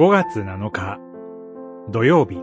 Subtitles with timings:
[0.00, 0.98] 5月7日
[1.90, 2.36] 土曜日。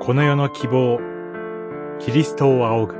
[0.00, 0.98] この世の希望
[1.98, 2.94] キリストを仰ぐ。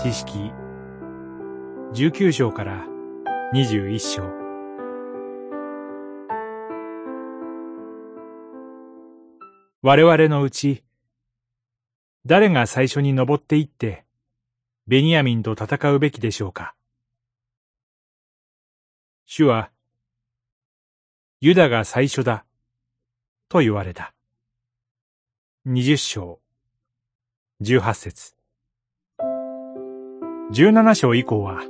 [0.00, 0.52] 知識
[1.92, 2.86] 19章から
[3.52, 4.22] 21章。
[9.82, 10.84] 我々のうち
[12.26, 14.04] 誰が最初に登っていって
[14.90, 16.74] ベニヤミンと戦うべきでしょうか
[19.24, 19.70] 主は、
[21.40, 22.44] ユダが最初だ、
[23.48, 24.12] と言われた。
[25.64, 26.40] 二十章、
[27.60, 28.34] 十八節。
[30.50, 31.60] 十七章以降は、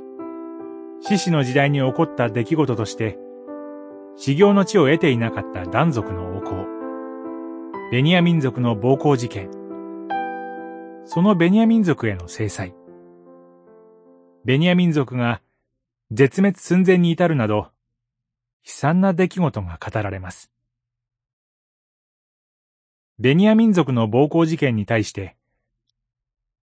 [1.01, 3.19] 獅子の時代に起こった出来事として、
[4.15, 6.65] 修行の地を得ていなかった断族の王侯、
[7.91, 9.51] ベニヤ民族の暴行事件、
[11.05, 12.73] そのベニヤ民族への制裁、
[14.43, 15.39] ベニヤ民族が
[16.11, 17.71] 絶滅寸前に至るなど、
[18.65, 20.51] 悲惨な出来事が語られます。
[23.19, 25.35] ベニヤ民族の暴行事件に対して、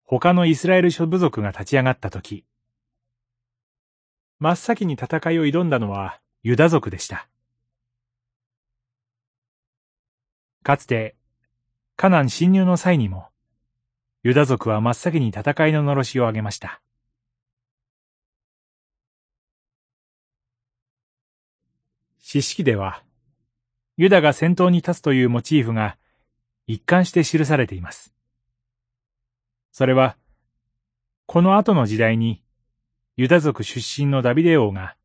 [0.02, 2.44] 他のイスラエル諸部族が立ち上がったとき、
[4.40, 7.28] 真っ先に戦いを挑んだのはユダ族でした。
[10.64, 11.14] かつて、
[11.96, 13.28] カナン侵入の際にも、
[14.24, 16.80] ユダ族は真っ先に戦いののろしを上げました。
[22.18, 23.02] 詩式では、
[23.96, 25.98] ユダが先頭に立つというモチーフが
[26.66, 28.14] 一貫して記されています。
[29.72, 30.16] それは、
[31.26, 32.42] この後の時代に、
[33.16, 34.96] ユダ族出身のダビデ王が、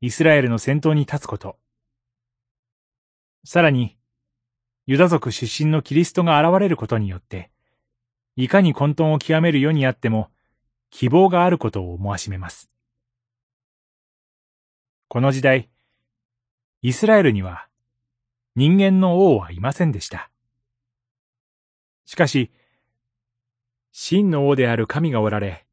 [0.00, 1.58] イスラエルの先頭に立つこと。
[3.44, 3.96] さらに、
[4.86, 7.50] ユダ族出身のキリストが現れることによって、
[8.36, 10.30] いかに混沌を極める世にあっても、
[10.90, 12.70] 希望があることを思わしめます。
[15.08, 15.68] この時代、
[16.84, 17.68] イスラエルには
[18.56, 20.30] 人間の王はいませんでした。
[22.06, 22.50] しかし、
[23.92, 25.64] 真の王である神がおられ、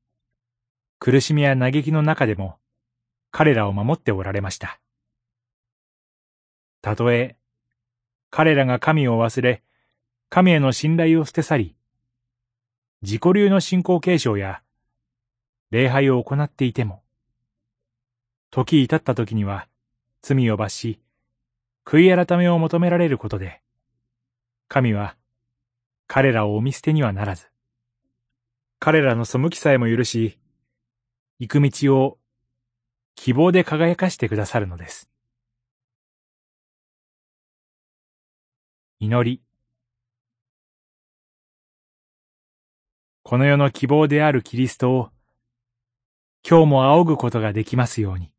[1.00, 2.58] 苦しみや嘆きの中でも
[3.32, 4.80] 彼らを守っておられました。
[6.82, 7.38] たとえ、
[8.30, 9.64] 彼らが神を忘れ、
[10.30, 11.76] 神への信頼を捨て去り、
[13.02, 14.62] 自己流の信仰継承や
[15.72, 17.02] 礼拝を行っていても、
[18.52, 19.69] 時至った時には、
[20.22, 21.00] 罪を罰し、
[21.86, 23.62] 悔い改めを求められることで、
[24.68, 25.16] 神は
[26.08, 27.48] 彼らをお見捨てにはならず、
[28.80, 30.38] 彼らの背きさえも許し、
[31.40, 32.18] 行く道を
[33.16, 35.10] 希望で輝かしてくださるのです。
[39.00, 39.42] 祈り。
[43.24, 45.10] この世の希望であるキリストを、
[46.50, 48.32] 今日も仰ぐことができますように。